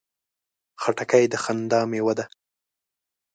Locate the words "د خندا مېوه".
1.31-2.13